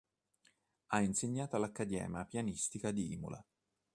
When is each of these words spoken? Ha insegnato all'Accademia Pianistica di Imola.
Ha 0.87 0.99
insegnato 1.01 1.57
all'Accademia 1.57 2.25
Pianistica 2.25 2.89
di 2.89 3.13
Imola. 3.13 3.45